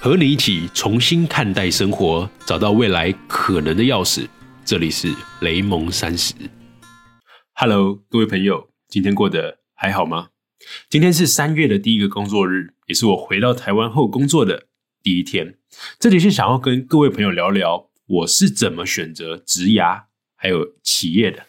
[0.00, 4.28] 和你一起重新看待生活，找到未来可能的钥匙。
[4.64, 6.32] 这里是雷蒙三十。
[7.54, 10.28] Hello，各位朋友，今天过得还好吗？
[10.88, 14.68] 今天是三月的第一个工作日，也是我回到台湾后工作的
[15.02, 15.58] 第一天。
[15.98, 20.02] 这里是想要跟各位朋友聊聊，我是怎么选择职涯
[20.36, 21.46] 还有企业的。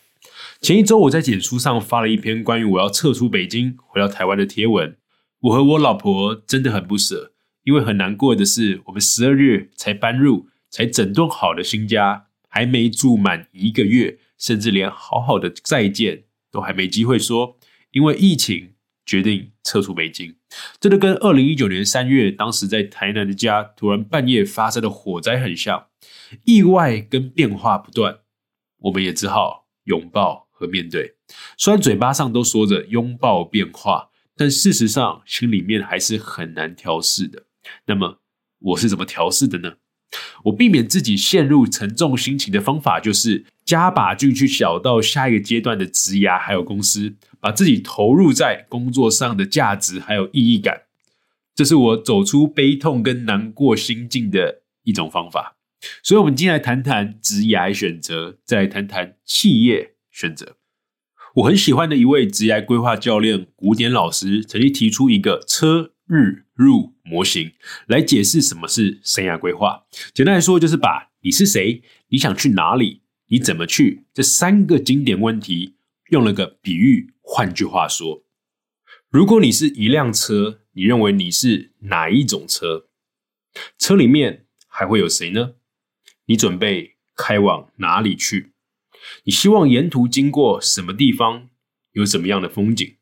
[0.60, 4.98] 前一周我在简书上发了一篇关于我要撤出北京回到台湾的贴文。
[5.42, 7.34] 我和我老婆真的很不舍，
[7.64, 17.58] 因为很难过的是，我们十二月才搬入、才整顿好的新家，还没住满一个月，甚至连好好的再见都还没机会说，
[17.92, 18.74] 因为疫情
[19.06, 20.36] 决定撤出北京。
[20.80, 25.88] 这都跟二零一九年三月当时在台南的家突然半夜发生的火灾很像，
[26.46, 28.20] 意外跟变化不断，
[28.78, 31.16] 我们也只好拥抱和面对。
[31.58, 34.10] 虽然嘴巴上都说着拥抱变化。
[34.42, 37.44] 但事实上，心里面还是很难调试的。
[37.86, 38.20] 那么，
[38.60, 39.74] 我是怎么调试的呢？
[40.46, 50.84] 我避免自己陷入沉重心情的方法，就是加把劲去小到下一个阶段的职涯，还有公司，把自己投入在工作上的价值还有意义感。
[51.54, 55.58] 这是我走出悲痛跟难过心境的一种方法。
[56.02, 60.56] 所以，我们今天来谈谈职涯选择，再来谈谈企业选择。
[61.36, 67.54] 我很喜欢的一位职业规划教练古典老师，曾经提出一个车日入模型
[67.86, 69.86] 来解释什么是生涯规划。
[70.12, 75.76] 简单来说，就是把你是谁、你想去哪里、你怎么去这三个经典问题，
[76.10, 77.14] 用了个比喻。
[77.22, 78.24] 换句话说，
[79.12, 82.88] 如果你是一辆车，你认为你是哪一种车？
[83.78, 85.52] 车里面还会有谁呢？
[86.26, 88.54] 你准备开往哪里去？
[89.26, 91.50] 你希望沿途经过什么地方，
[91.92, 92.96] 有什么样的风景？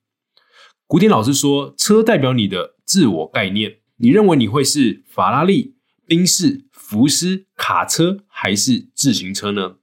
[0.85, 3.79] 古典老师说，车代表你的自我概念。
[3.97, 5.75] 你认为你会是法拉利、
[6.07, 9.75] 宾士、福斯、卡车，还是自行车呢？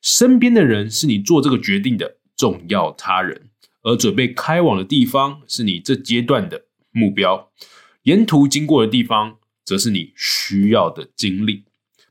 [0.00, 3.48] 身边的人是你做这个决定的重要他人，
[3.82, 7.50] 而准备开往的地方是你这阶段的目标。
[8.02, 11.64] 沿途经过的地方，则是你需要的经历。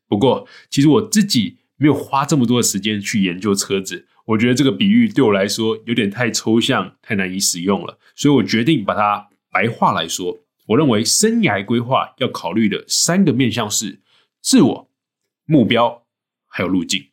[0.07, 1.59] 不过，其实我自己。
[1.78, 10.39] 没有花这么多的时间去研究车子，我觉得这个比喻对我来说有点太抽象、太难以使用了，所以我决定把它白话来说。
[10.67, 14.00] 我认为生涯规划要考虑的三个面向是
[14.41, 14.89] 自我、
[15.45, 16.06] 目标
[16.47, 17.09] 还有路径。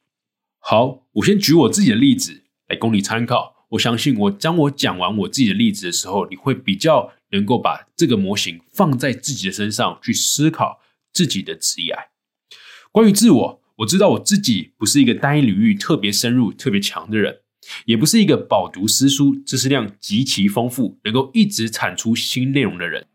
[0.59, 3.66] 好，我先举我自己的例子来供你参考。
[3.71, 10.81] 我相信我当我讲完我自己的例子的时候，你会比较能够把这个模型放在自己的身上去思考
[11.12, 11.94] 自己的职业。
[12.93, 13.62] 关于自我。
[13.78, 17.43] 我知道我自己不是一个单一领域特别深入、特别强的人，
[17.87, 23.06] 也不是一个饱读诗书、知识量极其丰富、能够一直产出新内容的人。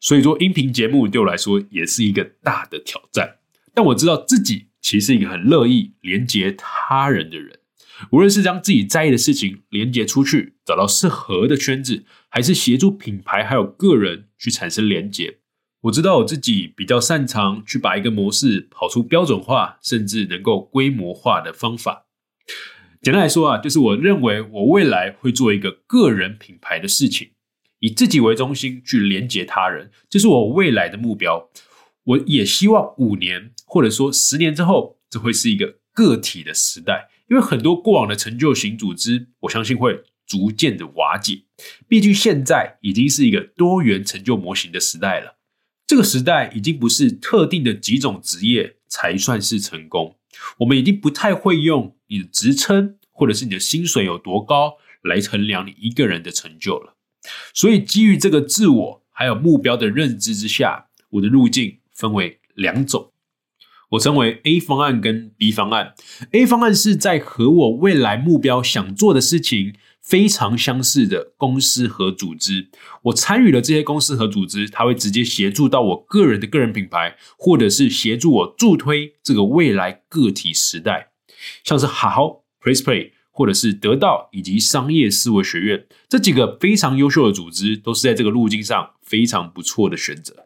[0.00, 3.36] 所以说，音频节目对我来说也是一个大的挑战。
[3.72, 7.60] 但我知道自己其实是一个很乐意连接他人的人，
[8.10, 15.38] 无论是将自己在意的事情连接出去，找到适合的圈子，还是协助品牌还有个人去产生连接。
[15.82, 22.06] 我知道我自己比较擅长去把一个模式跑出标准化，甚至能够规模化的方法。
[23.02, 27.32] 简单来说啊，就是我认为我未来会做一个个人品牌的事情，
[27.80, 31.50] 以自己为中心去连接他人，这是我未来的目标。
[32.04, 41.42] 我也希望五年或者说十年之后，这会是一个个体的时代，因为很多过往的成就型组织，我相信会逐渐的瓦解。
[41.88, 45.38] 毕竟现在已经是一个多元成就模型的时代了。
[45.88, 50.16] 这个时代已经不是特定的几种职业才算是成功，
[50.58, 56.94] 我们已经不太会用你的职称或者是你的薪水有多高来衡量你一个人的成就了。
[57.54, 63.12] 所以，基于这个自我还有目标的认知之下，我的路径分为两种，
[63.90, 65.94] 我称为 A 方案跟 B 方案。
[66.32, 69.74] A 方案是在和我未来目标想做的事情。
[70.02, 72.68] 非常相似的公司和组织，
[73.04, 81.12] 我参与了这些公司和组织，它会直接协助到我个人的个人品牌，或者是协助我助推这个未来个体时代，
[81.62, 90.44] 像是好 p r e s p l a y 或者是得到以及商业思维学院这几个非常优秀的组织，都是在这个路径上非常不错的选择。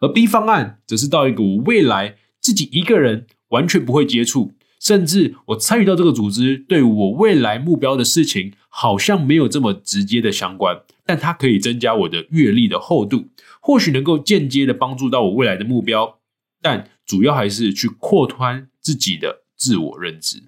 [0.00, 4.52] 而 B 方案则是到一个我未来自己一个人完全不会接触。
[4.80, 13.28] 甚至我参与到这个组织，对我未来目标的事情好像没有这么直接的相关，但它可以增加我的阅历的厚度，
[13.60, 16.20] 或许能够间接的帮助到我未来的目标，
[16.62, 20.44] 但主要还是去扩宽自己的自我认知。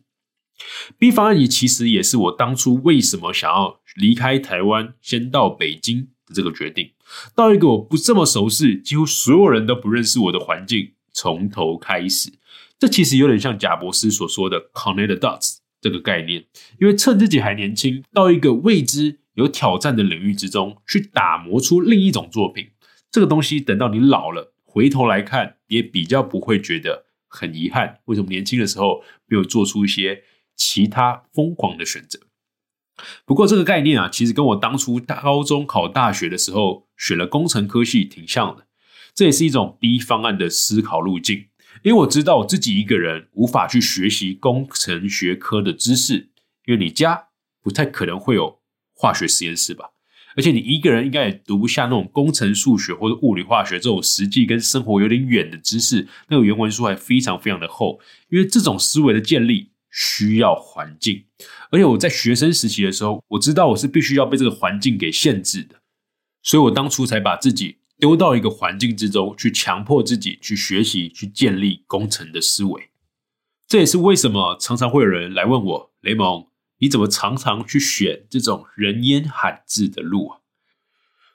[0.99, 6.91] B 方案也其实也是我当初为什么想要离开台湾，先到北京的这个决定，
[7.35, 12.33] 到一个我不这么熟悉，几乎所有人都不认识我的环境，从头开始。
[12.79, 16.45] 这其实有点像贾博士所说的 “connect the dots” 这个概念，
[16.81, 22.71] 因为趁自己还年轻，到一个未知、有挑战的领域之中去打磨出另一种作品，
[23.11, 28.01] 这个东西等到你老了回头来看，也比较不会觉得很遗憾。
[28.07, 30.25] 为什么年轻的时候没有做出一些
[30.57, 32.21] 其他疯狂的选择？
[33.25, 38.67] 不过这个概念啊，其实跟我当初高中考大学的时候选了工程科系挺像的。
[39.15, 41.47] 这也是一种 B 方案的思考路径。
[41.83, 46.29] 因为我知道我自己一个人无法去学习工程学科的知识，
[46.67, 47.29] 因为你家
[47.63, 48.61] 不太可能会有
[48.93, 49.87] 化学实验室吧，
[50.37, 57.99] 而且你一个人应该也读不下那种工程数学或者物理化学这种实际跟生活有点远的知识，那个原文书还非常非常的厚，
[58.29, 61.25] 因为这种思维的建立需要环境，
[61.71, 65.77] 而且我在学生时期的时候，我知道我是必须要被这个环境给限制的，
[66.43, 67.79] 所以我当初才把自己。
[68.01, 72.89] 丢到一个环境之中去，强迫自己去学习、去建立工程的思维。
[73.69, 76.47] 这也是为什么常常会有人来问我：“雷蒙，
[76.79, 80.39] 你怎么常常去选这种人烟罕至的路啊？”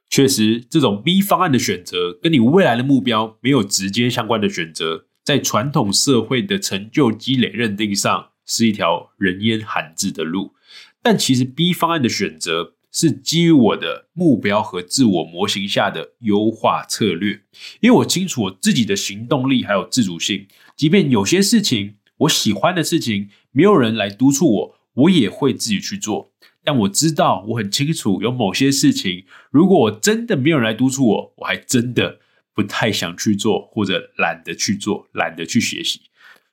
[0.09, 10.53] 确实，这种 B 方案的选择跟你未来的目标没有直接相关的选择，在传统社会的成就积累认定上是一条人烟罕至的路。
[11.01, 12.73] 但其实 B 方案的选择。
[12.97, 17.41] 是基于我的目标和自我模型下的优化策略，
[17.81, 20.47] 因为我清楚我自己的行动力还有自主性，
[20.77, 26.31] 即便有些事情我喜欢的事情，没有人来督促我，我也会自己去做。
[26.63, 32.19] 但我知道我很清楚，有某些事情，如果我真的没有人来督促我，我还真的
[32.53, 35.99] 不太想去做，或者懒得去做，懒得去学习。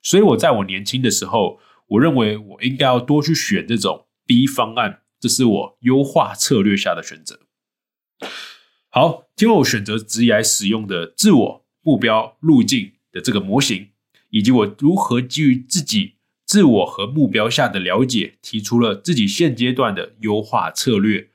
[0.03, 5.02] 所以我在我年轻的时候，我认为我应该要多去选这种 B 方案。
[5.23, 7.39] 这是我优化策略下的选择。
[8.89, 13.91] 好，经过我选择职业使用的自我目标路径的这个模型，
[14.31, 21.31] 以及我如何基于自己自我和目标下的了解，提出了自己现阶段的优化策略。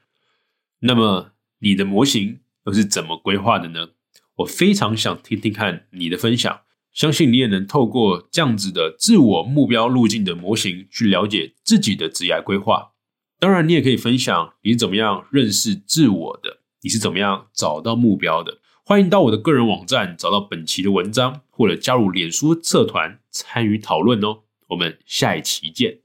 [0.80, 3.92] 那么，你的模型又是怎么规划的呢？
[4.40, 12.92] 我非常想听听看你的分享，相信你也能透过这样子的自我目标路径的模型，去了解自己的职业规划。
[13.40, 18.60] 当然，你也可以分享你怎么样认识自我的，你是怎么样找到目标的。
[18.84, 24.40] 欢迎到我的个人网站找到本期的文章，或者加入脸书社团参与讨论哦。
[24.70, 26.00] 我们下一期见。